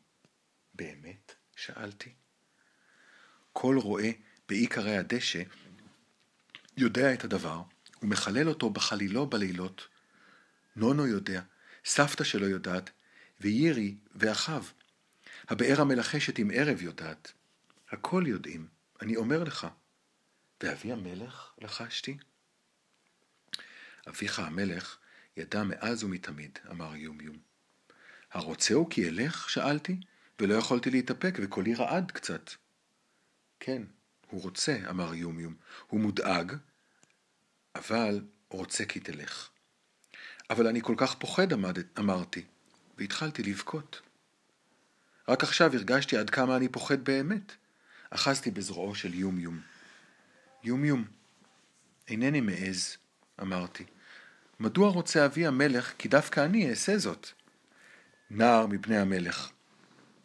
באמת? 0.73 1.35
שאלתי. 1.55 2.13
כל 3.53 3.77
רועה 3.77 4.09
בעיקרי 4.49 4.97
הדשא 4.97 5.43
יודע 6.77 7.13
את 7.13 7.23
הדבר, 7.23 7.61
ומחלל 8.01 8.49
אותו 8.49 8.69
בחלילו 8.69 9.25
בלילות. 9.25 9.87
נונו 10.75 11.07
יודע, 11.07 11.41
סבתא 11.85 12.23
שלו 12.23 12.49
יודעת, 12.49 12.89
ויירי 13.41 13.95
ואחיו. 14.15 14.63
הבאר 15.49 15.81
המלחשת 15.81 16.37
עם 16.39 16.51
ערב 16.53 16.81
יודעת. 16.81 17.33
הכל 17.89 18.23
יודעים, 18.27 18.67
אני 19.01 19.15
אומר 19.15 19.43
לך. 19.43 19.67
ואבי 20.63 20.91
המלך? 20.91 21.51
לחשתי. 21.57 22.17
אביך 24.07 24.39
המלך 24.39 24.97
ידע 25.37 25.63
מאז 25.63 26.03
ומתמיד, 26.03 26.59
אמר 26.71 26.95
יומיום. 26.95 27.37
הרוצהו 28.31 28.89
כי 28.89 29.09
אלך? 29.09 29.49
שאלתי, 29.49 29.99
ולא 30.39 30.53
יכולתי 30.53 30.89
להתאפק, 30.89 31.37
וקולי 31.41 31.73
רעד 31.73 32.11
קצת. 32.11 32.49
כן, 33.59 33.83
הוא 34.29 34.41
רוצה, 34.41 34.77
אמר 34.89 35.13
יומיום. 35.13 35.55
הוא 35.87 35.99
מודאג, 35.99 36.53
אבל 37.75 38.21
רוצה 38.49 38.85
כי 38.85 38.99
תלך. 38.99 39.49
אבל 40.49 40.67
אני 40.67 40.81
כל 40.81 40.95
כך 40.97 41.15
פוחד, 41.15 41.47
אמרתי, 41.99 42.43
והתחלתי 42.97 43.43
לבכות. 43.43 44.01
רק 45.27 45.43
עכשיו 45.43 45.73
הרגשתי 45.73 46.17
עד 46.17 46.29
כמה 46.29 46.57
אני 46.57 46.69
פוחד 46.69 47.03
באמת. 47.03 47.51
אחזתי 48.09 48.51
בזרועו 48.51 48.95
של 48.95 49.13
יומיום. 49.13 49.59
יומיום, 50.63 51.05
אינני 52.07 52.41
מעז, 52.41 52.97
אמרתי. 53.41 53.83
מדוע 54.59 54.89
רוצה 54.89 55.25
אבי 55.25 55.47
המלך 55.47 55.93
כי 55.97 56.07
דווקא 56.07 56.45
אני 56.45 56.69
אעשה 56.69 56.97
זאת? 56.97 57.27
נער 58.29 58.67
מפני 58.67 58.97
המלך. 58.97 59.49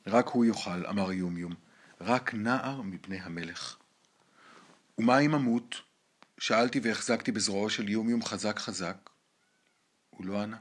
רק 0.07 0.29
הוא 0.29 0.45
יוכל, 0.45 0.87
אמר 0.87 1.13
יומיום. 1.13 1.55
רק 2.01 2.35
נער 2.35 2.83
מפני 2.83 3.21
המלך. 3.21 3.77
ומה 4.99 5.19
אם 5.19 5.35
אמות? 5.35 5.75
שאלתי 6.39 6.81
והחזקתי 6.83 7.33
בזרועו 7.33 7.71
של 7.71 7.89
יומיום 7.89 8.23
חזק 8.23 8.59
חזק. 8.59 9.11
הוא 10.11 10.27
לא 10.27 10.43
ענה. 10.43 10.57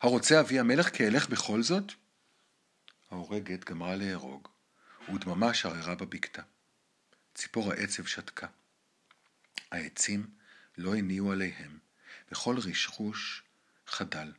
הרוצה 0.00 0.40
אבי 0.40 0.58
המלך 0.58 0.88
כי 0.88 1.06
אלך 1.06 1.28
בכל 1.28 1.62
זאת? 1.62 1.92
ההורגת 3.10 3.64
גמרה 3.64 3.96
להרוג, 3.96 4.48
ודממה 5.14 5.54
שררה 5.54 5.94
בבקתה. 5.94 6.42
ציפור 7.34 7.72
העצב 7.72 8.04
שתקה. 8.04 8.46
העצים 9.70 10.30
לא 10.78 10.94
הניעו 10.94 11.32
עליהם, 11.32 11.78
וכל 12.32 12.56
רשחוש 12.58 13.42
חדל, 13.86 14.32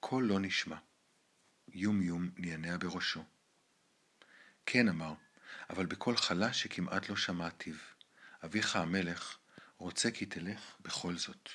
קול 0.00 0.24
לא 0.24 0.40
נשמע. 0.40 0.76
יום 1.68 2.02
יום 2.02 2.30
נענע 2.36 2.76
בראשו. 2.76 3.24
כן, 4.66 4.88
אמר, 4.88 5.14
אבל 5.70 5.86
בקול 5.86 6.16
חלש 6.16 6.62
שכמעט 6.62 7.08
לא 7.08 7.16
שמעתיו. 7.16 7.74
אביך 8.44 8.76
המלך 8.76 9.38
רוצה 9.78 10.10
כי 10.10 10.26
תלך 10.26 10.76
בכל 10.80 11.16
זאת. 11.16 11.48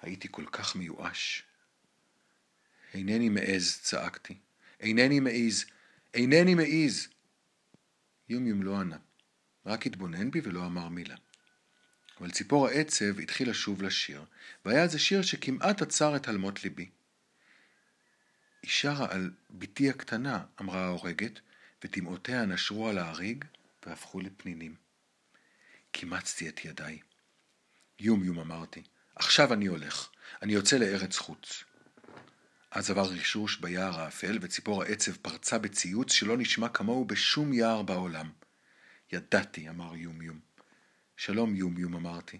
הייתי 0.00 0.28
כל 0.30 0.44
כך 0.52 0.76
מיואש. 0.76 1.42
אינני 2.94 3.28
מעז, 3.28 3.78
צעקתי. 3.82 4.38
אינני 4.84 5.20
מעז, 5.20 5.64
אינני 6.14 6.54
מעז. 6.54 7.08
יומיום 8.28 8.62
לא 8.62 8.80
ענה, 8.80 8.96
רק 9.66 9.86
התבונן 9.86 10.30
בי 10.30 10.40
ולא 10.44 10.66
אמר 10.66 10.88
מילה. 10.88 11.16
אבל 12.20 12.30
ציפור 12.30 12.68
העצב 12.68 13.20
התחיל 13.20 13.50
לשוב 13.50 13.82
לשיר, 13.82 14.24
והיה 14.64 14.88
זה 14.88 14.98
שיר 14.98 15.22
שכמעט 15.22 15.82
עצר 15.82 16.16
את 16.16 16.28
הלמות 16.28 16.64
ליבי. 16.64 16.90
היא 18.62 18.70
שרה 18.70 19.06
על 19.10 19.30
בתי 19.50 19.90
הקטנה, 19.90 20.44
אמרה 20.60 20.84
ההורגת, 20.84 21.40
ודמעותיה 21.84 22.46
נשרו 22.46 22.88
על 22.88 22.98
ההריג 22.98 23.44
והפכו 23.86 24.20
לפנינים. 24.20 24.74
קימצתי 25.92 26.48
את 26.48 26.64
ידיי. 26.64 26.98
יום 27.98 28.24
יום 28.24 28.38
אמרתי, 28.38 28.82
עכשיו 29.16 29.52
אני 29.52 29.66
הולך, 29.66 30.08
אני 30.42 30.52
יוצא 30.52 30.76
לארץ 30.76 31.16
חוץ. 31.16 31.64
אז 32.74 32.90
עבר 32.90 33.02
רשרוש 33.02 33.56
ביער 33.56 34.00
האפל, 34.00 34.38
וציפור 34.40 34.82
העצב 34.82 35.12
פרצה 35.12 35.58
בציוץ 35.58 36.12
שלא 36.12 36.36
נשמע 36.36 36.68
כמוהו 36.68 37.04
בשום 37.04 37.52
יער 37.52 37.82
בעולם. 37.82 38.30
ידעתי, 39.12 39.68
אמר 39.68 39.96
יומיום. 39.96 40.40
שלום 41.16 41.54
יומיום, 41.54 41.94
אמרתי, 41.94 42.38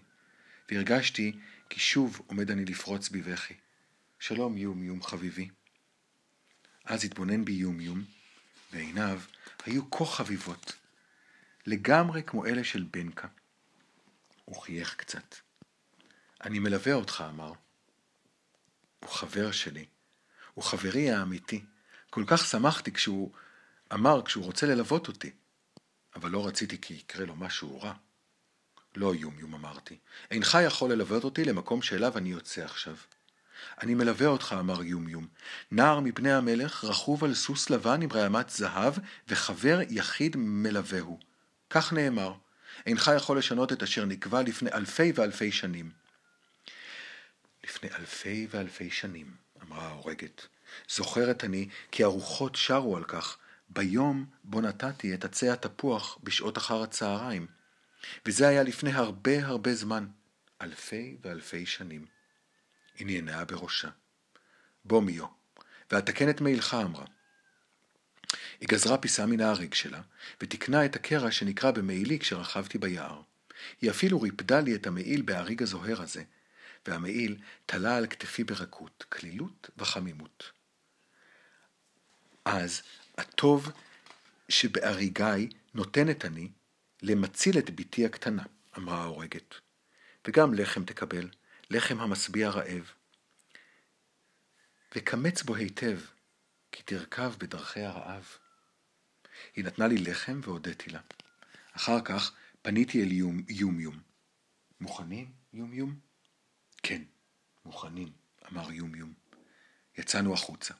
והרגשתי 0.71 1.39
כי 1.69 1.79
שוב 1.79 2.21
עומד 2.27 2.51
אני 2.51 2.65
לפרוץ 2.65 3.09
בבכי. 3.09 3.53
שלום 4.19 4.57
יומיום, 4.57 5.03
חביבי. 5.03 5.49
אז 6.85 7.05
התבונן 7.05 7.45
בי 7.45 7.51
יומיום, 7.51 8.03
ועיניו 8.73 9.21
היו 9.65 9.91
כה 9.91 10.05
חביבות, 10.05 10.75
לגמרי 11.65 12.23
כמו 12.23 12.45
אלה 12.45 12.63
של 12.63 12.83
בנקה. 12.91 13.27
הוא 14.45 14.61
חייך 14.61 14.95
קצת. 14.95 15.35
אני 16.43 16.59
מלווה 16.59 16.93
אותך, 16.93 17.23
אמר. 17.29 17.53
הוא 18.99 19.09
חבר 19.09 19.51
שלי. 19.51 19.85
הוא 20.55 20.63
חברי 20.63 21.11
האמיתי. 21.11 21.65
כל 22.09 22.23
כך 22.27 22.45
שמחתי 22.45 22.91
כשהוא 22.91 23.31
אמר, 23.93 24.21
כשהוא 24.25 24.45
רוצה 24.45 24.67
ללוות 24.67 25.07
אותי. 25.07 25.31
אבל 26.15 26.29
לא 26.29 26.47
רציתי 26.47 26.81
כי 26.81 26.93
יקרה 26.93 27.25
לו 27.25 27.35
משהו 27.35 27.81
רע. 27.81 27.93
לא 28.95 29.15
יום 29.15 29.39
יום 29.39 29.55
אמרתי. 29.55 29.97
אינך 30.31 30.57
יכול 30.65 30.91
ללוות 30.91 31.23
אותי 31.23 31.45
למקום 31.45 31.81
שאליו 31.81 32.17
אני 32.17 32.29
יוצא 32.29 32.63
עכשיו. 32.63 32.95
אני 33.81 33.95
מלווה 33.95 34.27
אותך, 34.27 34.55
אמר 34.59 34.83
יום 34.83 35.09
יום. 35.09 35.27
נער 35.71 35.99
מפני 35.99 36.33
המלך, 36.33 36.83
רכוב 36.83 37.23
על 37.23 37.33
סוס 37.33 37.69
לבן 37.69 38.01
עם 38.01 38.11
רעמת 38.11 38.49
זהב, 38.49 38.93
וחבר 39.27 39.79
יחיד 39.89 40.35
מלווהו. 40.37 41.19
כך 41.69 41.93
נאמר. 41.93 42.33
אינך 42.85 43.11
יכול 43.15 43.37
לשנות 43.37 43.73
את 43.73 43.83
אשר 43.83 44.05
נקבע 44.05 44.41
לפני 44.41 44.71
אלפי 44.73 45.11
ואלפי 45.15 45.51
שנים. 45.51 45.91
לפני 47.63 47.89
אלפי 47.99 48.47
ואלפי 48.49 48.91
שנים, 48.91 49.35
אמרה 49.67 49.87
ההורגת. 49.87 50.47
זוכרת 50.89 51.43
אני 51.43 51.69
כי 51.91 52.03
הרוחות 52.03 52.55
שרו 52.55 52.97
על 52.97 53.03
כך 53.03 53.37
ביום 53.69 54.25
בו 54.43 54.61
נתתי 54.61 55.13
את 55.13 55.25
עצי 55.25 55.49
התפוח 55.49 56.17
בשעות 56.23 56.57
אחר 56.57 56.81
הצהריים. 56.81 57.47
וזה 58.25 58.47
היה 58.47 58.63
לפני 58.63 58.91
הרבה 58.91 59.45
הרבה 59.45 59.75
זמן, 59.75 60.07
אלפי 60.61 61.17
ואלפי 61.21 61.65
שנים. 61.65 62.05
היא 62.97 63.07
נענעה 63.07 63.45
בראשה. 63.45 63.89
בוא 64.85 65.01
מיו, 65.01 65.25
ואתקן 65.91 66.29
את 66.29 66.41
מעילך, 66.41 66.73
אמרה. 66.73 67.05
היא 68.59 68.69
גזרה 68.69 68.97
פיסה 68.97 69.25
מן 69.25 69.41
האריג 69.41 69.73
שלה, 69.73 70.01
ותיקנה 70.41 70.85
את 70.85 70.95
הקרע 70.95 71.31
שנקרע 71.31 71.71
במעילי 71.71 72.19
כשרכבתי 72.19 72.77
ביער. 72.77 73.21
היא 73.81 73.91
אפילו 73.91 74.21
ריפדה 74.21 74.59
לי 74.59 74.75
את 74.75 74.87
המעיל 74.87 75.21
באריג 75.21 75.63
הזוהר 75.63 76.01
הזה, 76.01 76.23
והמעיל 76.87 77.37
תלה 77.65 77.97
על 77.97 78.07
כתפי 78.07 78.43
ברכות, 78.43 79.05
כלילות 79.09 79.69
וחמימות. 79.77 80.51
אז 82.45 82.81
הטוב 83.17 83.71
שבאריגי 84.49 85.49
נותנת 85.73 86.25
אני 86.25 86.49
למציל 87.01 87.57
את 87.57 87.75
בתי 87.75 88.05
הקטנה, 88.05 88.43
אמרה 88.77 89.01
ההורגת. 89.01 89.55
וגם 90.27 90.53
לחם 90.53 90.85
תקבל, 90.85 91.29
לחם 91.69 91.99
המשביע 91.99 92.49
רעב. 92.49 92.91
וקמץ 94.95 95.43
בו 95.43 95.55
היטב, 95.55 95.99
כי 96.71 96.83
תרכב 96.83 97.33
בדרכי 97.37 97.81
הרעב. 97.81 98.37
היא 99.55 99.65
נתנה 99.65 99.87
לי 99.87 99.97
לחם 99.97 100.39
והודיתי 100.43 100.89
לה. 100.89 100.99
אחר 101.71 102.01
כך 102.01 102.31
פניתי 102.61 103.03
אל 103.03 103.11
יום 103.49 103.79
יום. 103.79 103.99
מוכנים, 104.79 105.31
יום 105.53 105.73
יום? 105.73 106.04
כן, 106.87 107.01
מוכנים, 107.65 108.07
אמר 108.51 108.71
יום 108.71 108.95
יום. 108.95 109.13
יצאנו 109.97 110.33
החוצה. 110.33 110.73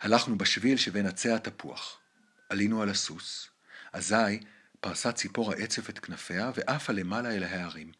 הלכנו 0.00 0.38
בשביל 0.38 0.76
שבין 0.76 1.06
עצי 1.06 1.30
התפוח. 1.30 2.00
עלינו 2.48 2.82
על 2.82 2.88
הסוס. 2.88 3.48
אזי 3.92 4.40
פרסה 4.80 5.12
ציפור 5.12 5.52
העצב 5.52 5.88
את 5.88 5.98
כנפיה 5.98 6.50
ועפה 6.54 6.92
למעלה 6.92 7.30
אל 7.30 7.42
ההרים. 7.42 7.92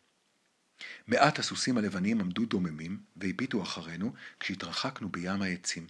מעט 1.07 1.39
הסוסים 1.39 1.79
הלבנים 1.79 2.21
עמדו 2.21 2.47
דוממים 2.47 3.03
והביטו 3.17 3.63
אחרינו 3.63 4.13
כשהתרחקנו 4.41 5.09
בים 5.09 5.43
העצים. 5.43 5.87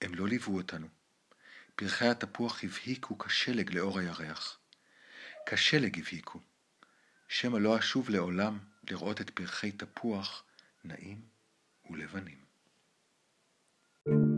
הם 0.00 0.14
לא 0.14 0.28
ליוו 0.28 0.56
אותנו. 0.56 0.88
פרחי 1.74 2.08
התפוח 2.08 2.64
הבהיקו 2.64 3.18
כשלג 3.18 3.74
לאור 3.74 3.98
הירח. 3.98 4.58
כשלג 5.46 5.98
הבהיקו. 5.98 6.40
שמא 7.28 7.58
לא 7.58 7.78
אשוב 7.78 8.10
לעולם 8.10 8.58
לראות 8.90 9.20
את 9.20 9.30
פרחי 9.30 9.72
תפוח 9.72 10.44
נעים 10.84 11.20
ולבנים. 11.90 12.38
thank 14.08 14.14
you 14.14 14.37